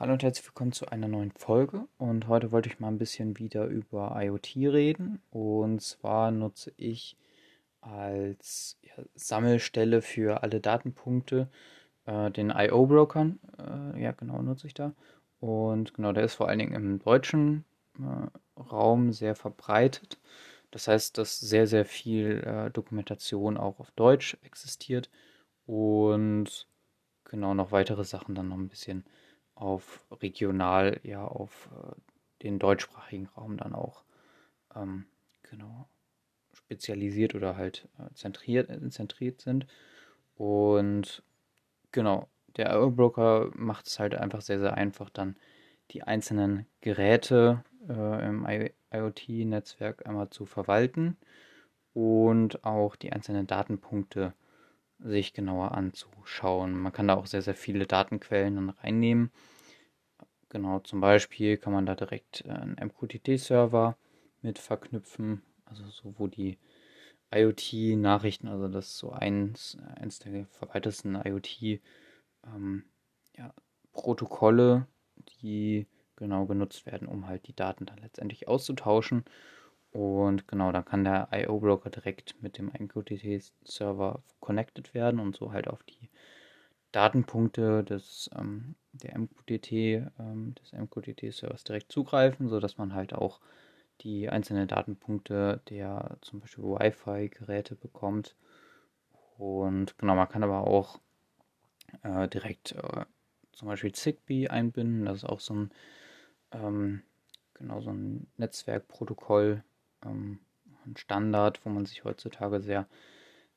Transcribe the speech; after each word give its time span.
Hallo 0.00 0.14
und 0.14 0.22
herzlich 0.22 0.46
willkommen 0.46 0.72
zu 0.72 0.86
einer 0.86 1.08
neuen 1.08 1.30
Folge. 1.32 1.86
Und 1.98 2.26
heute 2.26 2.52
wollte 2.52 2.70
ich 2.70 2.80
mal 2.80 2.88
ein 2.88 2.96
bisschen 2.96 3.36
wieder 3.36 3.66
über 3.66 4.16
IoT 4.18 4.56
reden. 4.56 5.20
Und 5.28 5.82
zwar 5.82 6.30
nutze 6.30 6.72
ich 6.78 7.18
als 7.82 8.78
ja, 8.80 8.94
Sammelstelle 9.14 10.00
für 10.00 10.42
alle 10.42 10.58
Datenpunkte 10.58 11.50
äh, 12.06 12.30
den 12.30 12.48
IO-Broker. 12.48 13.32
Äh, 13.58 14.02
ja, 14.02 14.12
genau, 14.12 14.40
nutze 14.40 14.68
ich 14.68 14.72
da. 14.72 14.94
Und 15.38 15.92
genau, 15.92 16.12
der 16.12 16.24
ist 16.24 16.32
vor 16.32 16.48
allen 16.48 16.60
Dingen 16.60 16.72
im 16.72 16.98
deutschen 16.98 17.66
äh, 17.98 18.58
Raum 18.58 19.12
sehr 19.12 19.34
verbreitet. 19.34 20.18
Das 20.70 20.88
heißt, 20.88 21.18
dass 21.18 21.38
sehr, 21.40 21.66
sehr 21.66 21.84
viel 21.84 22.42
äh, 22.46 22.70
Dokumentation 22.70 23.58
auch 23.58 23.78
auf 23.78 23.90
Deutsch 23.90 24.38
existiert 24.44 25.10
und 25.66 26.66
genau 27.24 27.52
noch 27.52 27.70
weitere 27.70 28.04
Sachen 28.04 28.34
dann 28.34 28.48
noch 28.48 28.56
ein 28.56 28.68
bisschen 28.68 29.04
auf 29.60 30.04
regional, 30.10 31.00
ja, 31.02 31.24
auf 31.24 31.68
äh, 31.72 32.42
den 32.42 32.58
deutschsprachigen 32.58 33.26
Raum 33.26 33.56
dann 33.56 33.74
auch 33.74 34.02
ähm, 34.74 35.06
genau 35.42 35.86
spezialisiert 36.54 37.34
oder 37.34 37.56
halt 37.56 37.88
äh, 37.98 38.14
zentriert, 38.14 38.70
äh, 38.70 38.88
zentriert 38.90 39.40
sind. 39.40 39.66
Und 40.36 41.22
genau, 41.92 42.28
der 42.56 42.74
Broker 42.90 43.50
macht 43.54 43.86
es 43.86 43.98
halt 43.98 44.14
einfach 44.14 44.40
sehr, 44.40 44.58
sehr 44.58 44.74
einfach, 44.74 45.10
dann 45.10 45.36
die 45.90 46.02
einzelnen 46.02 46.66
Geräte 46.80 47.64
äh, 47.88 48.26
im 48.26 48.46
IoT-Netzwerk 48.92 50.06
einmal 50.06 50.30
zu 50.30 50.46
verwalten 50.46 51.16
und 51.92 52.64
auch 52.64 52.96
die 52.96 53.12
einzelnen 53.12 53.46
Datenpunkte 53.46 54.32
sich 55.02 55.32
genauer 55.32 55.72
anzuschauen. 55.72 56.78
Man 56.78 56.92
kann 56.92 57.08
da 57.08 57.14
auch 57.14 57.26
sehr, 57.26 57.42
sehr 57.42 57.54
viele 57.54 57.86
Datenquellen 57.86 58.56
dann 58.56 58.70
reinnehmen. 58.70 59.30
Genau, 60.50 60.80
zum 60.80 61.00
Beispiel 61.00 61.56
kann 61.56 61.72
man 61.72 61.86
da 61.86 61.94
direkt 61.94 62.44
äh, 62.44 62.50
einen 62.50 62.76
MQTT-Server 62.76 63.96
mit 64.42 64.58
verknüpfen, 64.58 65.42
also 65.64 65.84
so, 65.84 66.14
wo 66.18 66.26
die 66.26 66.58
IoT-Nachrichten, 67.32 68.48
also 68.48 68.66
das 68.68 68.86
ist 68.88 68.98
so 68.98 69.12
eins, 69.12 69.78
eins 69.94 70.18
der 70.18 70.46
verwaltesten 70.46 71.14
IoT-Protokolle, 71.14 71.82
ähm, 72.46 72.84
ja, 73.36 74.86
die 75.42 75.86
genau 76.16 76.46
genutzt 76.46 76.84
werden, 76.86 77.06
um 77.06 77.28
halt 77.28 77.46
die 77.46 77.54
Daten 77.54 77.86
dann 77.86 77.98
letztendlich 77.98 78.48
auszutauschen. 78.48 79.24
Und 79.92 80.46
genau, 80.46 80.70
dann 80.70 80.84
kann 80.84 81.04
der 81.04 81.28
IO-Broker 81.32 81.90
direkt 81.90 82.40
mit 82.42 82.58
dem 82.58 82.70
MQTT-Server 82.78 84.22
connected 84.38 84.94
werden 84.94 85.18
und 85.18 85.36
so 85.36 85.52
halt 85.52 85.68
auf 85.68 85.82
die 85.82 86.08
Datenpunkte 86.92 87.84
des, 87.84 88.30
ähm, 88.36 88.76
der 88.92 89.16
MQTT, 89.16 89.72
ähm, 90.18 90.54
des 90.54 90.72
MQTT-Servers 90.72 91.64
direkt 91.64 91.90
zugreifen, 91.92 92.48
sodass 92.48 92.78
man 92.78 92.94
halt 92.94 93.14
auch 93.14 93.40
die 94.00 94.28
einzelnen 94.28 94.66
Datenpunkte 94.66 95.60
der 95.68 96.16
zum 96.20 96.40
Beispiel 96.40 96.64
Wi-Fi-Geräte 96.64 97.74
bekommt. 97.74 98.34
Und 99.38 99.96
genau, 99.98 100.14
man 100.14 100.28
kann 100.28 100.42
aber 100.42 100.66
auch 100.66 101.00
äh, 102.02 102.28
direkt 102.28 102.72
äh, 102.72 103.04
zum 103.52 103.68
Beispiel 103.68 103.92
Zigbee 103.92 104.48
einbinden. 104.48 105.04
Das 105.04 105.18
ist 105.18 105.24
auch 105.24 105.40
so 105.40 105.54
ein, 105.54 105.70
ähm, 106.52 107.02
genau, 107.54 107.80
so 107.80 107.90
ein 107.90 108.26
Netzwerkprotokoll, 108.36 109.62
ähm, 110.04 110.38
ein 110.86 110.96
Standard, 110.96 111.64
wo 111.64 111.70
man 111.70 111.86
sich 111.86 112.04
heutzutage 112.04 112.60
sehr 112.60 112.86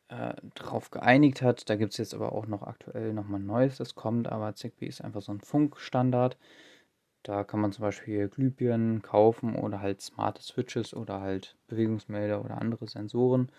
äh, 0.09 0.33
drauf 0.55 0.91
geeinigt 0.91 1.41
hat. 1.41 1.69
Da 1.69 1.75
gibt 1.75 1.94
es 1.94 1.97
jetzt 1.97 2.13
aber 2.13 2.33
auch 2.33 2.47
noch 2.47 2.63
aktuell 2.63 3.13
nochmal 3.13 3.39
ein 3.39 3.45
neues, 3.45 3.77
das 3.77 3.95
kommt, 3.95 4.27
aber 4.27 4.55
Zigbee 4.55 4.88
ist 4.88 5.03
einfach 5.03 5.21
so 5.21 5.31
ein 5.31 5.41
Funkstandard. 5.41 6.38
Da 7.23 7.45
kann 7.45 7.61
man 7.61 7.71
zum 7.71 7.83
Beispiel 7.83 8.27
Glühbirnen 8.27 9.02
kaufen 9.02 9.55
oder 9.55 9.80
halt 9.80 10.02
smarte 10.02 10.41
Switches 10.44 10.94
oder 10.94 11.21
halt 11.21 11.55
Bewegungsmelder 11.67 12.44
oder 12.44 12.59
andere 12.59 12.88
Sensoren. 12.88 13.49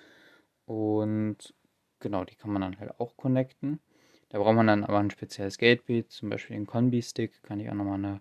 Und 0.67 1.55
genau, 2.01 2.25
die 2.25 2.35
kann 2.37 2.53
man 2.53 2.63
dann 2.63 2.79
halt 2.79 3.01
auch 3.01 3.17
connecten. 3.17 3.81
Da 4.29 4.39
braucht 4.39 4.57
man 4.57 4.67
dann 4.67 4.85
aber 4.85 4.99
ein 4.99 5.11
spezielles 5.11 5.59
Gateway, 5.59 6.07
zum 6.07 6.29
Beispiel 6.29 6.57
den 6.57 6.67
Combi-Stick. 6.67 7.43
Kann 7.43 7.61
ich 7.61 7.71
auch 7.71 7.75
nochmal 7.75 7.99
eine 7.99 8.21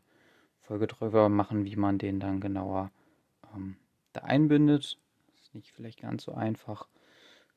Folge 0.61 0.87
drüber 0.87 1.27
machen, 1.27 1.65
wie 1.65 1.75
man 1.75 1.97
den 1.97 2.19
dann 2.19 2.39
genauer 2.39 2.91
ähm, 3.53 3.75
da 4.13 4.21
einbindet. 4.21 4.97
Ist 5.41 5.53
nicht 5.53 5.71
vielleicht 5.73 6.01
ganz 6.01 6.23
so 6.23 6.33
einfach. 6.33 6.87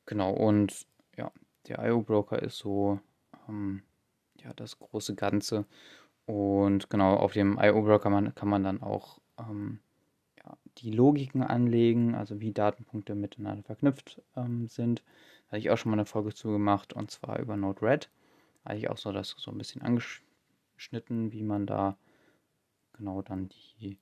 Genau, 0.05 0.31
und 0.31 0.87
ja, 1.17 1.31
der 1.67 1.79
IO-Broker 1.85 2.41
ist 2.41 2.57
so 2.57 2.99
ähm, 3.47 3.83
ja, 4.41 4.53
das 4.53 4.79
große 4.79 5.15
Ganze. 5.15 5.65
Und 6.25 6.89
genau, 6.89 7.15
auf 7.15 7.33
dem 7.33 7.57
IO-Broker 7.59 7.99
kann 7.99 8.11
man, 8.11 8.35
kann 8.35 8.49
man 8.49 8.63
dann 8.63 8.81
auch 8.81 9.19
ähm, 9.39 9.79
ja, 10.37 10.57
die 10.77 10.91
Logiken 10.91 11.43
anlegen, 11.43 12.15
also 12.15 12.39
wie 12.39 12.51
Datenpunkte 12.51 13.15
miteinander 13.15 13.63
verknüpft 13.63 14.21
ähm, 14.35 14.67
sind. 14.67 15.03
Da 15.45 15.53
hatte 15.53 15.59
ich 15.59 15.69
auch 15.69 15.77
schon 15.77 15.91
mal 15.91 15.97
eine 15.97 16.05
Folge 16.05 16.33
zu 16.33 16.49
gemacht 16.49 16.93
und 16.93 17.11
zwar 17.11 17.39
über 17.39 17.55
Node-RED. 17.55 18.09
Da 18.63 18.69
hatte 18.71 18.79
ich 18.79 18.89
auch 18.89 18.97
so 18.97 19.11
das 19.11 19.35
so 19.37 19.51
ein 19.51 19.57
bisschen 19.57 19.81
angeschnitten, 19.81 21.31
wie 21.31 21.43
man 21.43 21.65
da 21.65 21.97
genau 22.93 23.21
dann 23.21 23.49
die 23.79 23.97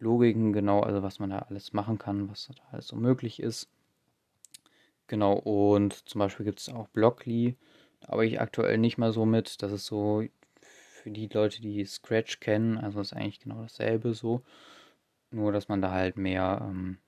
Logiken, 0.00 0.52
genau, 0.52 0.80
also 0.80 1.02
was 1.02 1.18
man 1.18 1.30
da 1.30 1.40
alles 1.40 1.72
machen 1.72 1.98
kann, 1.98 2.30
was 2.30 2.48
da 2.48 2.62
alles 2.72 2.88
so 2.88 2.96
möglich 2.96 3.40
ist. 3.40 3.68
Genau, 5.06 5.34
und 5.34 6.08
zum 6.08 6.20
Beispiel 6.20 6.46
gibt 6.46 6.60
es 6.60 6.68
auch 6.68 6.88
Blockly. 6.88 7.56
Arbeite 8.00 8.32
ich 8.32 8.40
aktuell 8.40 8.78
nicht 8.78 8.96
mal 8.98 9.12
so 9.12 9.26
mit. 9.26 9.62
Das 9.62 9.72
ist 9.72 9.86
so 9.86 10.24
für 10.60 11.10
die 11.10 11.28
Leute, 11.28 11.60
die 11.60 11.84
Scratch 11.84 12.40
kennen, 12.40 12.78
also 12.78 13.00
ist 13.00 13.12
eigentlich 13.12 13.40
genau 13.40 13.62
dasselbe 13.62 14.14
so. 14.14 14.42
Nur, 15.30 15.52
dass 15.52 15.68
man 15.68 15.82
da 15.82 15.90
halt 15.90 16.16
mehr 16.16 16.60
ähm, 16.62 16.98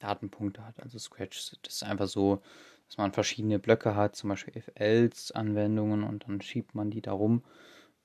Datenpunkte 0.00 0.64
hat. 0.66 0.80
Also 0.82 0.98
Scratch, 0.98 1.52
das 1.62 1.74
ist 1.74 1.84
einfach 1.84 2.08
so, 2.08 2.42
dass 2.88 2.98
man 2.98 3.12
verschiedene 3.12 3.58
Blöcke 3.58 3.94
hat, 3.94 4.16
zum 4.16 4.30
Beispiel 4.30 4.56
if-else-Anwendungen 4.56 6.02
und 6.04 6.24
dann 6.28 6.40
schiebt 6.40 6.74
man 6.74 6.90
die 6.90 7.02
da 7.02 7.12
rum. 7.12 7.42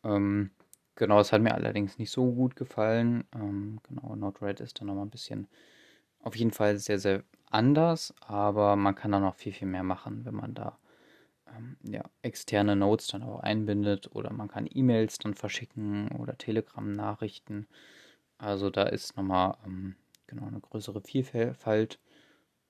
Ähm, 0.04 0.52
genau, 0.98 1.18
das 1.20 1.32
hat 1.32 1.42
mir 1.42 1.54
allerdings 1.56 1.98
nicht 1.98 2.12
so 2.12 2.32
gut 2.32 2.56
gefallen. 2.56 3.24
Ähm, 3.34 3.80
genau, 3.88 4.16
Node-RED 4.16 4.60
ist 4.60 4.80
dann 4.80 4.88
nochmal 4.88 5.06
ein 5.06 5.12
bisschen 5.12 5.48
auf 6.22 6.36
jeden 6.36 6.52
Fall 6.52 6.78
sehr, 6.78 7.00
sehr 7.00 7.24
anders, 7.50 8.14
aber 8.20 8.76
man 8.76 8.96
kann 8.96 9.12
da 9.14 9.20
noch 9.20 9.36
viel, 9.36 9.54
viel 9.54 9.68
mehr 9.68 9.84
machen, 9.84 10.26
wenn 10.26 10.36
man 10.36 10.54
da 10.54 10.78
ähm, 11.56 11.78
ja, 11.84 12.04
externe 12.22 12.76
Notes 12.76 13.08
dann 13.08 13.24
auch 13.24 13.40
einbindet 13.40 14.14
oder 14.14 14.32
man 14.34 14.50
kann 14.50 14.68
E-Mails 14.70 15.20
dann 15.20 15.34
verschicken 15.36 16.10
oder 16.20 16.38
Telegram-Nachrichten. 16.38 17.68
Also 18.38 18.70
da 18.70 18.84
ist 18.84 19.16
nochmal 19.18 19.58
ähm, 19.66 19.96
genau 20.28 20.48
eine 20.48 20.60
größere 20.60 21.02
Vielfalt 21.02 22.00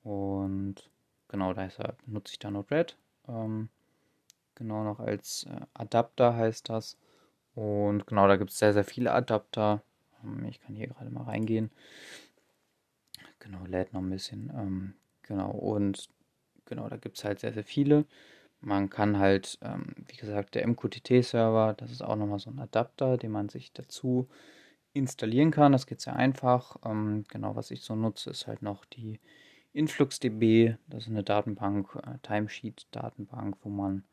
und 0.04 0.90
genau 1.28 1.54
deshalb 1.54 1.98
nutze 2.08 2.34
ich 2.34 2.40
da 2.40 2.52
Node-RED. 2.52 2.98
Ähm, 3.28 3.70
genau 4.56 4.84
noch 4.84 5.00
als 5.00 5.46
äh, 5.46 5.66
Adapter 5.74 6.36
heißt 6.36 6.70
das. 6.70 6.98
Und 7.58 8.06
genau, 8.06 8.28
da 8.28 8.36
gibt 8.36 8.52
es 8.52 8.60
sehr, 8.60 8.72
sehr 8.72 8.84
viele 8.84 9.12
Adapter. 9.12 9.82
Ähm, 10.24 10.46
ich 10.46 10.60
kann 10.60 10.76
hier 10.76 10.86
gerade 10.86 11.10
mal 11.10 11.24
reingehen. 11.24 11.72
Genau, 13.40 13.66
lädt 13.66 13.94
noch 13.94 14.02
ein 14.02 14.12
bisschen. 14.12 14.52
Ähm, 14.56 14.94
genau, 15.24 15.50
und 15.50 16.08
genau, 16.66 16.88
da 16.88 16.98
gibt 16.98 17.18
es 17.18 17.24
halt 17.24 17.40
sehr, 17.40 17.54
sehr 17.54 17.64
viele. 17.64 18.06
Man 18.62 18.92
kann 18.92 19.18
halt, 19.18 19.58
ähm, 19.64 19.96
wie 20.08 20.18
gesagt, 20.18 20.54
der 20.54 20.68
MQTT-Server, 20.68 21.74
das 21.74 21.90
ist 21.90 22.04
auch 22.04 22.16
nochmal 22.16 22.38
so 22.38 22.52
ein 22.52 22.60
Adapter, 22.60 23.18
den 23.18 23.32
man 23.32 23.50
sich 23.50 23.74
dazu 23.74 24.28
installieren 24.94 25.50
kann. 25.50 25.72
Das 25.72 25.88
geht 25.88 26.02
sehr 26.02 26.16
einfach. 26.16 26.78
Ähm, 26.86 27.24
genau, 27.28 27.56
was 27.56 27.72
ich 27.72 27.82
so 27.82 27.96
nutze, 27.96 28.30
ist 28.30 28.46
halt 28.46 28.62
noch 28.62 28.86
die 28.86 29.20
InfluxDB. 29.74 30.76
Das 30.86 31.06
ist 31.06 31.10
eine 31.10 31.24
Datenbank, 31.24 31.96
äh, 32.06 32.20
Timesheet-Datenbank, 32.22 33.58
wo 33.64 33.70
man 33.70 34.04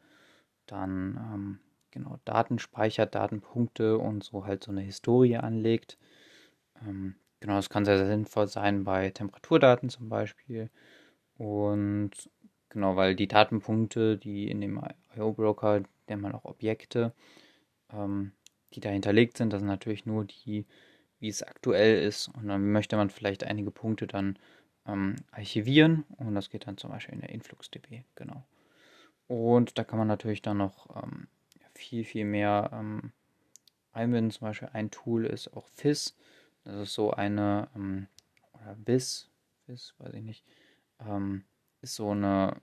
dann 0.64 1.18
ähm, 1.34 1.58
genau 1.94 2.18
Daten 2.26 2.58
speichert, 2.58 3.14
Datenpunkte 3.14 3.98
und 3.98 4.24
so 4.24 4.46
halt 4.46 4.62
so 4.64 4.70
eine 4.70 4.82
Historie 4.82 5.36
anlegt. 5.36 5.98
Ähm, 6.82 7.16
Genau, 7.44 7.56
das 7.56 7.68
kann 7.68 7.84
sehr, 7.84 7.98
sehr 7.98 8.06
sinnvoll 8.06 8.46
sein 8.48 8.84
bei 8.84 9.10
Temperaturdaten 9.10 9.90
zum 9.90 10.08
Beispiel. 10.08 10.70
Und 11.36 12.12
genau, 12.70 12.96
weil 12.96 13.14
die 13.16 13.28
Datenpunkte, 13.28 14.16
die 14.16 14.50
in 14.50 14.62
dem 14.62 14.80
IO-Broker, 15.14 15.82
der 16.08 16.16
man 16.16 16.32
auch 16.32 16.46
Objekte, 16.46 17.12
ähm, 17.92 18.32
die 18.72 18.80
da 18.80 18.88
hinterlegt 18.88 19.36
sind, 19.36 19.52
das 19.52 19.60
sind 19.60 19.68
natürlich 19.68 20.06
nur 20.06 20.24
die, 20.24 20.64
wie 21.20 21.28
es 21.28 21.42
aktuell 21.42 22.02
ist. 22.02 22.28
Und 22.28 22.48
dann 22.48 22.72
möchte 22.72 22.96
man 22.96 23.10
vielleicht 23.10 23.44
einige 23.44 23.70
Punkte 23.70 24.06
dann 24.06 24.38
ähm, 24.86 25.16
archivieren 25.30 26.04
und 26.16 26.34
das 26.34 26.48
geht 26.48 26.66
dann 26.66 26.78
zum 26.78 26.92
Beispiel 26.92 27.14
in 27.14 27.20
der 27.20 27.30
InfluxDB, 27.30 28.04
genau. 28.14 28.42
Und 29.26 29.76
da 29.76 29.84
kann 29.84 29.98
man 29.98 30.08
natürlich 30.08 30.40
dann 30.40 30.56
noch 30.56 30.96
ähm, 30.96 31.28
viel, 31.84 32.04
viel 32.04 32.24
mehr 32.24 32.70
ähm, 32.72 33.12
einbinden. 33.92 34.30
Zum 34.30 34.48
Beispiel 34.48 34.68
ein 34.72 34.90
Tool 34.90 35.26
ist 35.26 35.52
auch 35.54 35.68
FIS. 35.68 36.16
Das 36.64 36.76
ist 36.76 36.94
so 36.94 37.12
eine, 37.12 37.68
ähm, 37.74 38.08
oder 38.52 38.74
BIS, 38.76 39.30
BIS, 39.66 39.94
weiß 39.98 40.14
ich 40.14 40.22
nicht, 40.22 40.44
ähm, 41.00 41.44
ist 41.82 41.96
so 41.96 42.10
eine, 42.10 42.56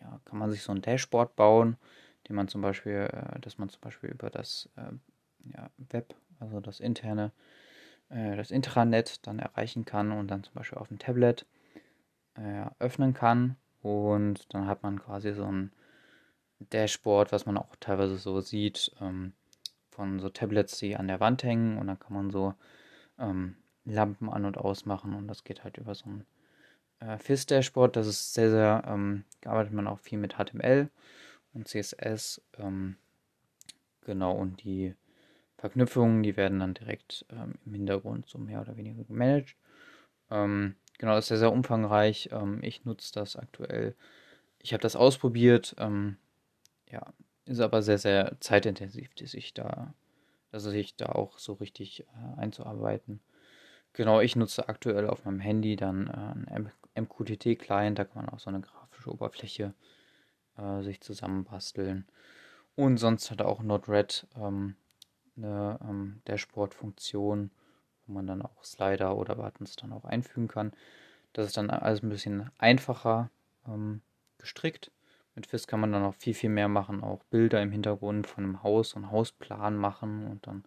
ja, 0.00 0.20
kann 0.24 0.38
man 0.38 0.50
sich 0.50 0.62
so 0.62 0.72
ein 0.72 0.80
Dashboard 0.80 1.36
bauen, 1.36 1.76
den 2.28 2.36
man 2.36 2.48
zum 2.48 2.62
Beispiel, 2.62 3.08
äh, 3.12 3.38
dass 3.40 3.58
man 3.58 3.68
zum 3.68 3.80
Beispiel 3.80 4.10
über 4.10 4.30
das, 4.30 4.68
äh, 4.76 4.92
ja, 5.54 5.70
Web, 5.76 6.14
also 6.40 6.60
das 6.60 6.80
interne, 6.80 7.32
äh, 8.08 8.36
das 8.36 8.50
Intranet 8.50 9.26
dann 9.26 9.38
erreichen 9.38 9.84
kann 9.84 10.12
und 10.12 10.28
dann 10.28 10.42
zum 10.42 10.54
Beispiel 10.54 10.78
auf 10.78 10.88
dem 10.88 10.98
Tablet 10.98 11.46
äh, 12.34 12.66
öffnen 12.78 13.14
kann. 13.14 13.56
Und 13.82 14.52
dann 14.54 14.66
hat 14.66 14.82
man 14.82 15.00
quasi 15.00 15.32
so 15.32 15.44
ein 15.44 15.70
Dashboard, 16.60 17.32
was 17.32 17.46
man 17.46 17.58
auch 17.58 17.76
teilweise 17.80 18.16
so 18.16 18.40
sieht, 18.40 18.92
ähm, 19.00 19.32
von 19.90 20.20
so 20.20 20.28
Tablets, 20.28 20.78
die 20.78 20.96
an 20.96 21.08
der 21.08 21.20
Wand 21.20 21.42
hängen. 21.42 21.78
Und 21.78 21.86
dann 21.86 21.98
kann 21.98 22.12
man 22.12 22.30
so 22.30 22.54
ähm, 23.18 23.56
Lampen 23.84 24.28
an- 24.28 24.44
und 24.44 24.58
ausmachen. 24.58 25.14
Und 25.14 25.28
das 25.28 25.44
geht 25.44 25.64
halt 25.64 25.78
über 25.78 25.94
so 25.94 26.06
ein 26.06 26.26
äh, 27.00 27.18
FIS-Dashboard. 27.18 27.96
Das 27.96 28.06
ist 28.06 28.34
sehr, 28.34 28.50
sehr, 28.50 28.82
ähm, 28.86 29.24
arbeitet 29.44 29.72
man 29.72 29.86
auch 29.86 29.98
viel 30.00 30.18
mit 30.18 30.34
HTML 30.34 30.90
und 31.52 31.68
CSS. 31.68 32.42
Ähm, 32.58 32.96
genau, 34.02 34.32
und 34.32 34.62
die 34.64 34.94
Verknüpfungen, 35.58 36.22
die 36.22 36.36
werden 36.36 36.60
dann 36.60 36.74
direkt 36.74 37.24
ähm, 37.30 37.54
im 37.64 37.74
Hintergrund 37.74 38.28
so 38.28 38.38
mehr 38.38 38.60
oder 38.60 38.76
weniger 38.76 39.04
gemanagt. 39.04 39.56
Ähm, 40.30 40.76
genau, 40.98 41.14
das 41.14 41.24
ist 41.24 41.28
sehr, 41.28 41.38
sehr 41.38 41.52
umfangreich. 41.52 42.30
Ähm, 42.32 42.62
ich 42.62 42.84
nutze 42.84 43.12
das 43.14 43.36
aktuell. 43.36 43.94
Ich 44.58 44.72
habe 44.72 44.82
das 44.82 44.96
ausprobiert. 44.96 45.74
Ähm, 45.78 46.16
ja, 46.90 47.12
ist 47.44 47.60
aber 47.60 47.82
sehr, 47.82 47.98
sehr 47.98 48.36
zeitintensiv, 48.40 49.14
dass 49.14 49.34
ich 49.34 49.54
da, 49.54 49.94
dass 50.50 50.66
ich 50.66 50.96
da 50.96 51.06
auch 51.06 51.38
so 51.38 51.54
richtig 51.54 52.00
äh, 52.00 52.40
einzuarbeiten. 52.40 53.20
Genau, 53.92 54.20
ich 54.20 54.36
nutze 54.36 54.68
aktuell 54.68 55.08
auf 55.08 55.24
meinem 55.24 55.40
Handy 55.40 55.76
dann 55.76 56.08
äh, 56.08 56.50
einen 56.52 56.70
MQTT-Client, 56.96 57.98
da 57.98 58.04
kann 58.04 58.24
man 58.24 58.34
auch 58.34 58.40
so 58.40 58.50
eine 58.50 58.60
grafische 58.60 59.10
Oberfläche 59.10 59.74
äh, 60.58 60.82
sich 60.82 61.00
zusammenbasteln. 61.00 62.06
Und 62.74 62.98
sonst 62.98 63.30
hat 63.30 63.40
auch 63.40 63.62
Node-RED 63.62 64.26
ähm, 64.36 64.76
eine 65.36 65.78
ähm, 65.82 66.20
Dashboard-Funktion, 66.26 67.50
wo 68.06 68.12
man 68.12 68.26
dann 68.26 68.42
auch 68.42 68.64
Slider 68.64 69.16
oder 69.16 69.36
Buttons 69.36 69.76
dann 69.76 69.92
auch 69.92 70.04
einfügen 70.04 70.48
kann. 70.48 70.72
Das 71.32 71.46
ist 71.46 71.56
dann 71.56 71.70
alles 71.70 72.02
ein 72.02 72.08
bisschen 72.08 72.50
einfacher 72.58 73.30
ähm, 73.66 74.02
gestrickt. 74.38 74.90
Mit 75.36 75.46
FIS 75.46 75.66
kann 75.66 75.80
man 75.80 75.92
dann 75.92 76.02
auch 76.02 76.14
viel, 76.14 76.34
viel 76.34 76.50
mehr 76.50 76.68
machen, 76.68 77.02
auch 77.04 77.22
Bilder 77.24 77.62
im 77.62 77.70
Hintergrund 77.70 78.26
von 78.26 78.42
einem 78.42 78.62
Haus 78.62 78.94
und 78.94 79.10
Hausplan 79.10 79.76
machen 79.76 80.26
und 80.26 80.46
dann 80.46 80.64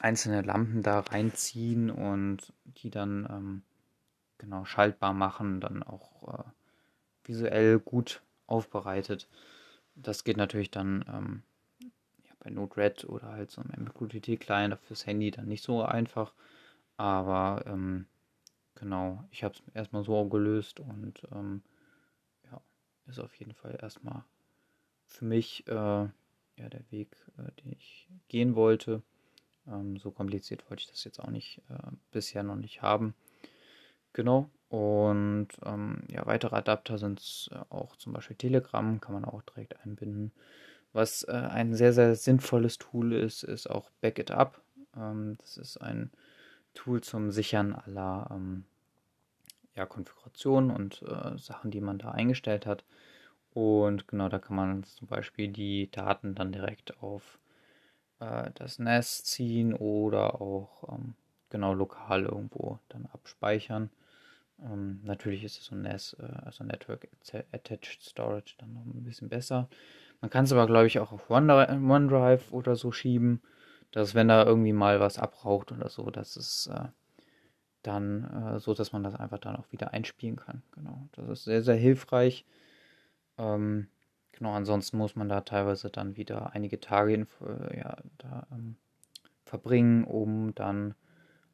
einzelne 0.00 0.42
Lampen 0.42 0.82
da 0.82 0.98
reinziehen 1.00 1.90
und 1.90 2.52
die 2.64 2.90
dann 2.90 3.26
ähm, 3.30 3.62
genau 4.38 4.64
schaltbar 4.64 5.12
machen, 5.12 5.60
dann 5.60 5.84
auch 5.84 6.38
äh, 6.38 6.42
visuell 7.24 7.78
gut 7.78 8.22
aufbereitet. 8.48 9.28
Das 9.94 10.24
geht 10.24 10.36
natürlich 10.36 10.72
dann 10.72 11.04
ähm, 11.08 11.42
ja, 12.24 12.32
bei 12.40 12.50
Node-RED 12.50 13.04
oder 13.04 13.28
halt 13.28 13.52
so 13.52 13.62
einem 13.62 13.86
MQTT-Client 13.86 14.76
fürs 14.80 15.06
Handy 15.06 15.30
dann 15.30 15.46
nicht 15.46 15.62
so 15.62 15.82
einfach. 15.82 16.34
Aber 16.96 17.62
ähm, 17.66 18.06
genau, 18.74 19.22
ich 19.30 19.44
habe 19.44 19.54
es 19.54 19.62
erstmal 19.72 20.02
so 20.02 20.28
gelöst 20.28 20.80
und 20.80 21.22
ähm, 21.32 21.62
ist 23.14 23.24
auf 23.24 23.34
jeden 23.36 23.54
Fall 23.54 23.78
erstmal 23.80 24.24
für 25.06 25.24
mich 25.24 25.66
äh, 25.68 25.72
ja, 25.72 26.10
der 26.56 26.90
Weg, 26.90 27.16
äh, 27.38 27.50
den 27.62 27.72
ich 27.72 28.08
gehen 28.28 28.54
wollte. 28.54 29.02
Ähm, 29.66 29.96
so 29.96 30.10
kompliziert 30.10 30.68
wollte 30.68 30.82
ich 30.82 30.90
das 30.90 31.04
jetzt 31.04 31.20
auch 31.20 31.30
nicht 31.30 31.62
äh, 31.68 31.90
bisher 32.10 32.42
noch 32.42 32.56
nicht 32.56 32.82
haben. 32.82 33.14
Genau. 34.12 34.50
Und 34.68 35.48
ähm, 35.64 36.02
ja, 36.08 36.26
weitere 36.26 36.56
Adapter 36.56 36.98
sind 36.98 37.48
äh, 37.52 37.58
auch 37.70 37.96
zum 37.96 38.12
Beispiel 38.12 38.36
Telegram, 38.36 39.00
kann 39.00 39.14
man 39.14 39.24
auch 39.24 39.42
direkt 39.42 39.80
einbinden. 39.84 40.32
Was 40.92 41.22
äh, 41.24 41.32
ein 41.32 41.74
sehr, 41.74 41.92
sehr 41.92 42.14
sinnvolles 42.16 42.78
Tool 42.78 43.12
ist, 43.12 43.42
ist 43.44 43.68
auch 43.68 43.90
Back 44.00 44.18
It 44.18 44.30
Up. 44.30 44.60
Ähm, 44.96 45.36
das 45.38 45.56
ist 45.56 45.76
ein 45.76 46.10
Tool 46.74 47.02
zum 47.02 47.30
Sichern 47.30 47.72
aller 47.72 48.28
ähm, 48.32 48.64
ja, 49.76 49.86
Konfigurationen 49.86 50.70
und 50.70 51.02
äh, 51.02 51.36
Sachen, 51.38 51.70
die 51.70 51.80
man 51.80 51.98
da 51.98 52.10
eingestellt 52.10 52.66
hat. 52.66 52.84
Und 53.52 54.08
genau, 54.08 54.28
da 54.28 54.38
kann 54.38 54.56
man 54.56 54.84
zum 54.84 55.08
Beispiel 55.08 55.48
die 55.48 55.90
Daten 55.90 56.34
dann 56.34 56.52
direkt 56.52 57.00
auf 57.02 57.38
äh, 58.20 58.50
das 58.54 58.78
NAS 58.78 59.24
ziehen 59.24 59.74
oder 59.74 60.40
auch 60.40 60.88
ähm, 60.92 61.14
genau 61.50 61.72
lokal 61.74 62.24
irgendwo 62.24 62.78
dann 62.88 63.06
abspeichern. 63.12 63.90
Ähm, 64.62 65.00
natürlich 65.02 65.44
ist 65.44 65.62
so 65.62 65.74
NAS, 65.74 66.16
äh, 66.18 66.44
also 66.44 66.64
Network 66.64 67.08
Attached 67.52 68.02
Storage, 68.02 68.54
dann 68.58 68.72
noch 68.72 68.84
ein 68.84 69.04
bisschen 69.04 69.28
besser. 69.28 69.68
Man 70.20 70.30
kann 70.30 70.44
es 70.44 70.52
aber, 70.52 70.66
glaube 70.66 70.86
ich, 70.86 70.98
auch 71.00 71.12
auf 71.12 71.30
OneDrive 71.30 72.52
oder 72.52 72.76
so 72.76 72.92
schieben, 72.92 73.42
dass 73.92 74.14
wenn 74.14 74.28
da 74.28 74.44
irgendwie 74.44 74.72
mal 74.72 75.00
was 75.00 75.18
abraucht 75.18 75.70
oder 75.70 75.88
so, 75.88 76.10
dass 76.10 76.36
es 76.36 76.68
äh, 76.68 76.88
dann 77.86 78.24
äh, 78.56 78.60
so, 78.60 78.74
dass 78.74 78.92
man 78.92 79.02
das 79.04 79.14
einfach 79.14 79.38
dann 79.38 79.56
auch 79.56 79.70
wieder 79.72 79.92
einspielen 79.92 80.36
kann. 80.36 80.62
Genau, 80.72 81.08
das 81.12 81.28
ist 81.28 81.44
sehr, 81.44 81.62
sehr 81.62 81.76
hilfreich. 81.76 82.44
Ähm, 83.38 83.88
Genau, 84.36 84.52
ansonsten 84.52 84.98
muss 84.98 85.14
man 85.14 85.28
da 85.28 85.42
teilweise 85.42 85.90
dann 85.90 86.16
wieder 86.16 86.54
einige 86.54 86.80
Tage 86.80 87.14
in, 87.14 87.26
äh, 87.40 87.78
ja, 87.78 87.96
da, 88.18 88.46
ähm, 88.50 88.76
verbringen, 89.44 90.02
um 90.04 90.54
dann 90.56 90.94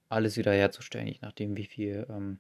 alles 0.08 0.38
wieder 0.38 0.52
herzustellen, 0.52 1.06
je 1.06 1.18
nachdem, 1.20 1.56
wie 1.58 1.66
viel 1.66 2.06
ähm, 2.08 2.38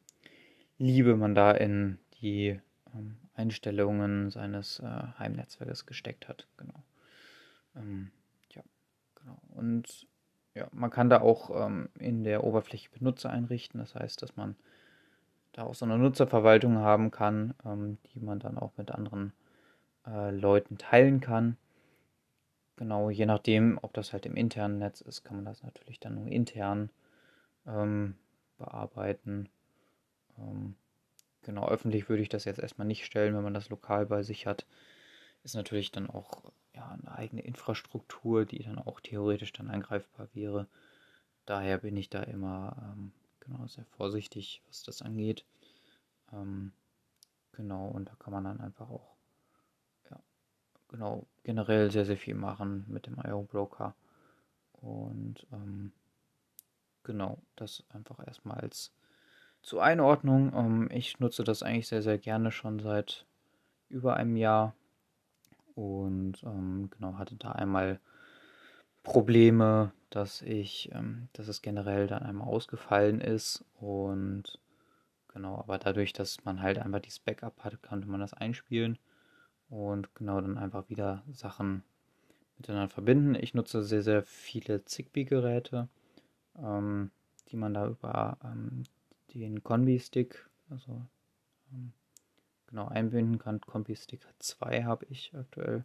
Liebe 0.78 1.16
man 1.16 1.34
da 1.34 1.52
in 1.52 1.98
die 2.22 2.58
ähm, 2.94 3.18
Einstellungen 3.34 4.30
seines 4.30 4.78
äh, 4.80 4.86
Heimnetzwerkes 5.18 5.84
gesteckt 5.84 6.26
hat. 6.26 6.46
Genau. 6.56 6.82
Ähm, 7.76 8.10
ja, 8.54 8.62
genau. 9.16 9.38
Und 9.50 10.08
ja, 10.54 10.68
man 10.72 10.90
kann 10.90 11.10
da 11.10 11.20
auch 11.20 11.66
ähm, 11.66 11.88
in 11.98 12.24
der 12.24 12.44
Oberfläche 12.44 12.90
Benutzer 12.90 13.30
einrichten. 13.30 13.78
Das 13.80 13.94
heißt, 13.94 14.22
dass 14.22 14.36
man 14.36 14.56
da 15.52 15.62
auch 15.62 15.74
so 15.74 15.84
eine 15.84 15.98
Nutzerverwaltung 15.98 16.78
haben 16.78 17.10
kann, 17.10 17.54
ähm, 17.64 17.98
die 18.12 18.20
man 18.20 18.38
dann 18.40 18.58
auch 18.58 18.72
mit 18.76 18.90
anderen 18.90 19.32
äh, 20.06 20.30
Leuten 20.30 20.78
teilen 20.78 21.20
kann. 21.20 21.56
Genau, 22.76 23.10
je 23.10 23.26
nachdem, 23.26 23.78
ob 23.82 23.92
das 23.92 24.12
halt 24.12 24.26
im 24.26 24.36
internen 24.36 24.78
Netz 24.78 25.00
ist, 25.02 25.22
kann 25.22 25.36
man 25.36 25.44
das 25.44 25.62
natürlich 25.62 26.00
dann 26.00 26.14
nur 26.14 26.26
intern 26.26 26.90
ähm, 27.66 28.16
bearbeiten. 28.56 29.48
Ähm, 30.38 30.74
genau, 31.42 31.68
öffentlich 31.68 32.08
würde 32.08 32.22
ich 32.22 32.28
das 32.28 32.44
jetzt 32.44 32.58
erstmal 32.58 32.86
nicht 32.86 33.04
stellen, 33.04 33.36
wenn 33.36 33.44
man 33.44 33.54
das 33.54 33.68
lokal 33.68 34.06
bei 34.06 34.22
sich 34.22 34.46
hat. 34.46 34.66
Ist 35.44 35.54
natürlich 35.54 35.92
dann 35.92 36.08
auch 36.08 36.52
ja, 36.80 36.88
eine 36.88 37.12
eigene 37.16 37.42
Infrastruktur, 37.42 38.44
die 38.44 38.62
dann 38.62 38.78
auch 38.78 39.00
theoretisch 39.00 39.52
dann 39.52 39.68
angreifbar 39.68 40.28
wäre. 40.32 40.66
Daher 41.46 41.78
bin 41.78 41.96
ich 41.96 42.10
da 42.10 42.22
immer 42.22 42.76
ähm, 42.82 43.12
genau 43.40 43.66
sehr 43.66 43.84
vorsichtig, 43.96 44.62
was 44.66 44.82
das 44.82 45.02
angeht. 45.02 45.44
Ähm, 46.32 46.72
genau, 47.52 47.86
und 47.86 48.08
da 48.08 48.14
kann 48.18 48.32
man 48.32 48.44
dann 48.44 48.60
einfach 48.60 48.88
auch 48.90 49.16
genau 50.90 51.26
generell 51.44 51.90
sehr, 51.90 52.04
sehr 52.04 52.16
viel 52.16 52.34
machen 52.34 52.84
mit 52.88 53.06
dem 53.06 53.18
IO-Broker. 53.24 53.94
Und 54.72 55.46
ähm, 55.52 55.92
genau, 57.04 57.38
das 57.56 57.84
einfach 57.90 58.26
erstmal 58.26 58.58
als 58.58 58.92
zur 59.62 59.82
Einordnung. 59.82 60.52
Ähm, 60.54 60.88
ich 60.90 61.20
nutze 61.20 61.44
das 61.44 61.62
eigentlich 61.62 61.88
sehr, 61.88 62.02
sehr 62.02 62.18
gerne 62.18 62.50
schon 62.50 62.80
seit 62.80 63.24
über 63.88 64.16
einem 64.16 64.36
Jahr. 64.36 64.74
Und 65.80 66.42
ähm, 66.42 66.90
genau, 66.90 67.16
hatte 67.16 67.36
da 67.36 67.52
einmal 67.52 68.00
Probleme, 69.02 69.92
dass 70.10 70.42
ich, 70.42 70.90
ähm, 70.92 71.28
dass 71.32 71.48
es 71.48 71.62
generell 71.62 72.06
dann 72.06 72.22
einmal 72.22 72.48
ausgefallen 72.48 73.22
ist. 73.22 73.64
Und 73.80 74.58
genau, 75.28 75.56
aber 75.56 75.78
dadurch, 75.78 76.12
dass 76.12 76.44
man 76.44 76.60
halt 76.60 76.78
einfach 76.78 77.00
dieses 77.00 77.20
Backup 77.20 77.64
hat, 77.64 77.82
konnte 77.82 78.06
man 78.08 78.20
das 78.20 78.34
einspielen 78.34 78.98
und 79.70 80.14
genau 80.14 80.42
dann 80.42 80.58
einfach 80.58 80.90
wieder 80.90 81.22
Sachen 81.32 81.82
miteinander 82.58 82.90
verbinden. 82.90 83.34
Ich 83.34 83.54
nutze 83.54 83.82
sehr, 83.82 84.02
sehr 84.02 84.22
viele 84.22 84.84
Zigbee-Geräte, 84.84 85.88
ähm, 86.58 87.10
die 87.48 87.56
man 87.56 87.72
da 87.72 87.88
über 87.88 88.36
ähm, 88.44 88.82
den 89.32 89.64
Combi-Stick, 89.64 90.46
also 90.68 91.06
ähm, 91.72 91.94
genau 92.70 92.88
einbinden 92.88 93.38
kann. 93.38 93.60
Combi-Stick 93.60 94.26
2 94.38 94.84
habe 94.84 95.06
ich 95.10 95.34
aktuell. 95.36 95.84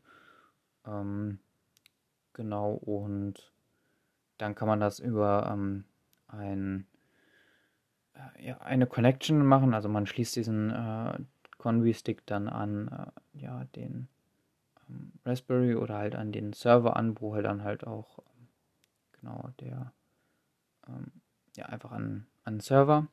Ähm, 0.85 1.39
genau, 2.33 2.73
und 2.73 3.51
dann 4.37 4.55
kann 4.55 4.67
man 4.67 4.79
das 4.79 4.99
über 4.99 5.49
ähm, 5.51 5.85
ein, 6.27 6.85
äh, 8.13 8.47
ja, 8.47 8.57
eine 8.59 8.87
Connection 8.87 9.45
machen. 9.45 9.73
Also 9.73 9.89
man 9.89 10.05
schließt 10.05 10.35
diesen 10.35 10.71
äh, 10.71 11.19
Convi-Stick 11.57 12.25
dann 12.25 12.47
an 12.47 12.87
äh, 13.33 13.39
ja, 13.39 13.65
den 13.75 14.07
ähm, 14.89 15.13
Raspberry 15.25 15.75
oder 15.75 15.97
halt 15.97 16.15
an 16.15 16.31
den 16.31 16.53
Server 16.53 16.95
an, 16.95 17.19
wo 17.19 17.33
halt 17.33 17.45
dann 17.45 17.63
halt 17.63 17.87
auch 17.87 18.19
ähm, 18.19 18.47
genau 19.13 19.49
der 19.59 19.91
ähm, 20.87 21.11
ja 21.55 21.65
einfach 21.67 21.91
an, 21.91 22.27
an 22.43 22.59
Server 22.59 23.07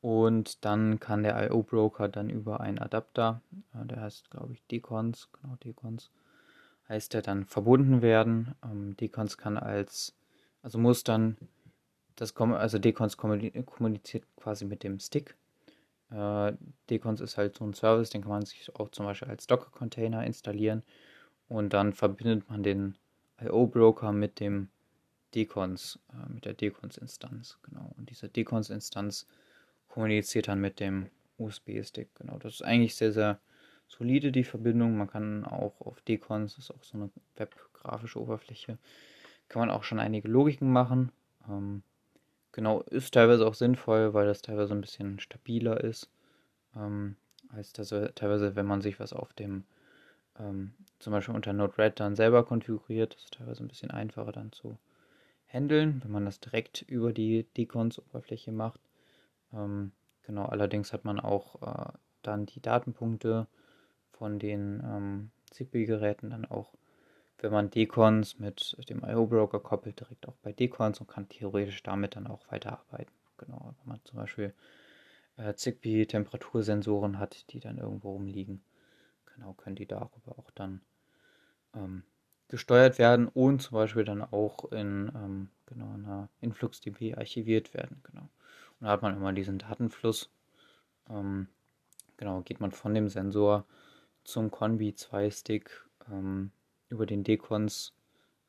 und 0.00 0.64
dann 0.64 0.98
kann 0.98 1.22
der 1.22 1.50
IO-Broker 1.50 2.08
dann 2.08 2.30
über 2.30 2.60
einen 2.60 2.78
Adapter, 2.78 3.42
äh, 3.74 3.86
der 3.86 4.02
heißt 4.02 4.30
glaube 4.30 4.52
ich 4.52 4.64
Decons, 4.66 5.28
genau 5.32 5.56
Decons, 5.56 6.10
heißt 6.88 7.14
der 7.14 7.22
dann 7.22 7.44
verbunden 7.44 8.02
werden. 8.02 8.54
Ähm, 8.64 8.96
Decons 8.96 9.38
kann 9.38 9.56
als, 9.56 10.14
also 10.62 10.78
muss 10.78 11.04
dann, 11.04 11.36
das, 12.16 12.36
also 12.36 12.78
Decons 12.78 13.16
kommuniziert 13.16 14.24
quasi 14.36 14.64
mit 14.64 14.82
dem 14.82 14.98
Stick. 14.98 15.36
Äh, 16.10 16.52
Decons 16.88 17.20
ist 17.20 17.38
halt 17.38 17.56
so 17.56 17.64
ein 17.64 17.74
Service, 17.74 18.10
den 18.10 18.22
kann 18.22 18.32
man 18.32 18.44
sich 18.44 18.74
auch 18.74 18.90
zum 18.90 19.06
Beispiel 19.06 19.28
als 19.28 19.46
Docker-Container 19.46 20.24
installieren 20.24 20.82
und 21.48 21.72
dann 21.72 21.92
verbindet 21.92 22.48
man 22.48 22.62
den 22.62 22.96
IO-Broker 23.40 24.12
mit 24.12 24.40
dem 24.40 24.68
Decons, 25.34 25.98
äh, 26.12 26.32
mit 26.32 26.44
der 26.44 26.54
Decons-Instanz, 26.54 27.58
genau. 27.62 27.92
Und 27.96 28.10
diese 28.10 28.28
Decons-Instanz 28.28 29.26
kommuniziert 29.90 30.48
dann 30.48 30.60
mit 30.60 30.80
dem 30.80 31.10
USB-Stick, 31.38 32.14
genau. 32.14 32.38
Das 32.38 32.54
ist 32.54 32.62
eigentlich 32.62 32.94
sehr, 32.96 33.12
sehr 33.12 33.40
solide, 33.88 34.32
die 34.32 34.44
Verbindung. 34.44 34.96
Man 34.96 35.10
kann 35.10 35.44
auch 35.44 35.80
auf 35.80 36.00
Decons, 36.02 36.56
das 36.56 36.64
ist 36.64 36.70
auch 36.70 36.82
so 36.82 36.96
eine 36.96 37.10
webgrafische 37.36 38.20
Oberfläche, 38.20 38.78
kann 39.48 39.60
man 39.60 39.70
auch 39.70 39.84
schon 39.84 39.98
einige 39.98 40.28
Logiken 40.28 40.72
machen. 40.72 41.12
Ähm, 41.48 41.82
genau, 42.52 42.82
ist 42.82 43.12
teilweise 43.12 43.46
auch 43.46 43.54
sinnvoll, 43.54 44.14
weil 44.14 44.26
das 44.26 44.42
teilweise 44.42 44.74
ein 44.74 44.80
bisschen 44.80 45.18
stabiler 45.18 45.82
ist. 45.82 46.08
Ähm, 46.76 47.16
als 47.48 47.72
das, 47.72 47.88
teilweise, 48.14 48.54
wenn 48.54 48.66
man 48.66 48.80
sich 48.80 49.00
was 49.00 49.12
auf 49.12 49.32
dem, 49.32 49.64
ähm, 50.38 50.72
zum 51.00 51.12
Beispiel 51.12 51.34
unter 51.34 51.52
Node-RED 51.52 51.98
dann 51.98 52.14
selber 52.14 52.44
konfiguriert, 52.44 53.14
das 53.14 53.24
ist 53.24 53.34
teilweise 53.34 53.64
ein 53.64 53.68
bisschen 53.68 53.90
einfacher 53.90 54.30
dann 54.30 54.52
zu 54.52 54.78
handeln, 55.48 56.00
wenn 56.04 56.12
man 56.12 56.24
das 56.26 56.38
direkt 56.38 56.82
über 56.82 57.12
die 57.12 57.44
Decons-Oberfläche 57.56 58.52
macht. 58.52 58.80
Ähm, 59.52 59.92
genau, 60.22 60.46
allerdings 60.46 60.92
hat 60.92 61.04
man 61.04 61.20
auch 61.20 61.62
äh, 61.62 61.92
dann 62.22 62.46
die 62.46 62.60
Datenpunkte 62.60 63.46
von 64.12 64.38
den 64.38 64.82
ähm, 64.84 65.30
Zigbee-Geräten 65.50 66.30
dann 66.30 66.44
auch, 66.44 66.74
wenn 67.38 67.52
man 67.52 67.70
Decons 67.70 68.38
mit 68.38 68.76
dem 68.88 69.02
IO-Broker 69.02 69.60
koppelt, 69.60 70.00
direkt 70.00 70.28
auch 70.28 70.36
bei 70.42 70.52
Decons 70.52 71.00
und 71.00 71.08
kann 71.08 71.28
theoretisch 71.28 71.82
damit 71.82 72.16
dann 72.16 72.26
auch 72.26 72.50
weiterarbeiten. 72.50 73.14
Genau, 73.38 73.74
wenn 73.78 73.88
man 73.88 74.00
zum 74.04 74.18
Beispiel 74.18 74.52
äh, 75.36 75.54
Zigbee-Temperatursensoren 75.54 77.18
hat, 77.18 77.50
die 77.52 77.60
dann 77.60 77.78
irgendwo 77.78 78.12
rumliegen, 78.12 78.62
genau, 79.34 79.54
können 79.54 79.76
die 79.76 79.86
darüber 79.86 80.38
auch 80.38 80.50
dann 80.50 80.82
ähm, 81.74 82.02
gesteuert 82.50 82.98
werden 82.98 83.28
und 83.28 83.62
zum 83.62 83.76
Beispiel 83.76 84.04
dann 84.04 84.22
auch 84.22 84.70
in 84.72 85.10
ähm, 85.14 85.48
genau, 85.66 85.94
einer 85.94 86.28
InfluxDB 86.40 87.14
archiviert 87.16 87.72
werden. 87.72 88.02
Genau. 88.02 88.22
Und 88.22 88.86
da 88.86 88.88
hat 88.88 89.02
man 89.02 89.16
immer 89.16 89.32
diesen 89.32 89.58
Datenfluss. 89.58 90.30
Ähm, 91.08 91.46
genau, 92.16 92.42
geht 92.42 92.60
man 92.60 92.72
von 92.72 92.92
dem 92.92 93.08
Sensor 93.08 93.64
zum 94.24 94.50
Conbi 94.50 94.94
2 94.94 95.30
Stick 95.30 95.86
ähm, 96.10 96.50
über 96.88 97.06
den 97.06 97.24
Decons, 97.24 97.94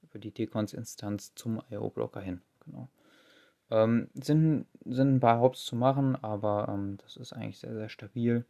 über 0.02 0.20
die 0.20 0.32
Decons-Instanz 0.32 1.34
zum 1.36 1.62
IO-Blocker 1.70 2.22
hin. 2.22 2.42
Genau. 2.66 2.90
Ähm, 3.70 4.10
sind, 4.16 4.66
sind 4.86 5.16
ein 5.16 5.20
paar 5.20 5.40
Hops 5.40 5.64
zu 5.64 5.76
machen, 5.76 6.16
aber 6.22 6.68
ähm, 6.70 6.98
das 6.98 7.18
ist 7.18 7.34
eigentlich 7.34 7.60
sehr, 7.60 7.74
sehr 7.74 7.90
stabil. 7.90 8.46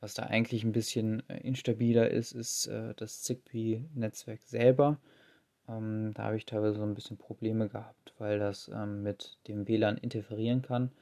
Was 0.00 0.14
da 0.14 0.24
eigentlich 0.24 0.62
ein 0.64 0.72
bisschen 0.72 1.28
äh, 1.28 1.38
instabiler 1.40 2.10
ist, 2.10 2.32
ist 2.32 2.66
äh, 2.66 2.94
das 2.94 3.22
Zigbee-Netzwerk 3.22 4.42
selber. 4.42 4.98
Ähm, 5.68 6.12
da 6.14 6.24
habe 6.24 6.36
ich 6.36 6.46
teilweise 6.46 6.78
so 6.78 6.84
ein 6.84 6.94
bisschen 6.94 7.18
Probleme 7.18 7.68
gehabt, 7.68 8.14
weil 8.18 8.38
das 8.38 8.68
ähm, 8.72 9.02
mit 9.02 9.38
dem 9.48 9.66
WLAN 9.66 9.98
interferieren 9.98 10.62
kann. 10.62 10.92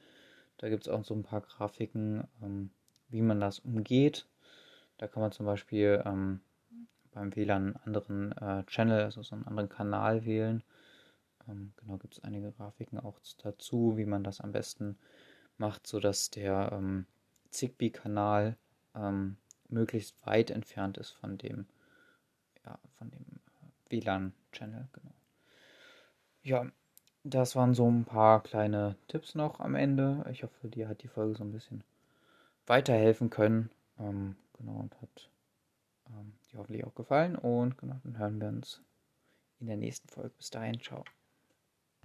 Da 0.57 0.69
gibt 0.69 0.87
es 0.87 0.89
auch 0.91 1.03
so 1.03 1.13
ein 1.13 1.23
paar 1.23 1.41
Grafiken, 1.41 2.27
ähm, 2.41 2.71
wie 3.09 3.21
man 3.21 3.39
das 3.39 3.59
umgeht. 3.59 4.25
Da 4.97 5.07
kann 5.07 5.21
man 5.21 5.31
zum 5.31 5.45
Beispiel 5.45 6.01
ähm, 6.05 6.39
beim 7.11 7.35
WLAN 7.35 7.75
einen 7.75 7.83
anderen 7.85 8.31
äh, 8.33 8.63
Channel, 8.65 9.03
also 9.03 9.21
so 9.21 9.35
einen 9.35 9.45
anderen 9.45 9.69
Kanal 9.69 10.25
wählen. 10.25 10.63
Ähm, 11.47 11.73
genau, 11.77 11.97
gibt 11.97 12.15
es 12.15 12.23
einige 12.23 12.51
Grafiken 12.51 12.99
auch 12.99 13.19
dazu, 13.43 13.95
wie 13.95 14.05
man 14.05 14.23
das 14.23 14.41
am 14.41 14.51
besten 14.51 14.97
macht, 15.57 15.85
sodass 15.85 16.31
der 16.31 16.71
ähm, 16.73 17.05
Zigbee-Kanal 17.51 18.57
ähm, 18.97 19.37
möglichst 19.69 20.25
weit 20.25 20.51
entfernt 20.51 20.97
ist 20.97 21.11
von 21.11 21.37
dem, 21.37 21.67
ja, 22.65 22.79
von 22.97 23.09
dem 23.11 23.21
äh, 23.21 23.91
WLAN-Channel. 23.91 24.87
Genau. 24.93 25.13
Ja, 26.43 26.65
das 27.23 27.55
waren 27.55 27.73
so 27.73 27.89
ein 27.89 28.05
paar 28.05 28.41
kleine 28.41 28.95
Tipps 29.07 29.35
noch 29.35 29.59
am 29.59 29.75
Ende. 29.75 30.25
Ich 30.31 30.43
hoffe, 30.43 30.69
dir 30.69 30.87
hat 30.87 31.03
die 31.03 31.09
Folge 31.09 31.35
so 31.35 31.43
ein 31.43 31.51
bisschen 31.51 31.83
weiterhelfen 32.65 33.29
können. 33.29 33.69
Ähm, 33.99 34.35
genau, 34.53 34.79
und 34.79 35.01
hat 35.01 35.29
ähm, 36.09 36.33
dir 36.51 36.59
hoffentlich 36.59 36.85
auch 36.85 36.95
gefallen. 36.95 37.35
Und 37.35 37.77
genau, 37.77 37.99
dann 38.03 38.17
hören 38.17 38.41
wir 38.41 38.47
uns 38.47 38.81
in 39.59 39.67
der 39.67 39.77
nächsten 39.77 40.07
Folge. 40.07 40.31
Bis 40.37 40.49
dahin, 40.49 40.79
ciao. 40.79 41.03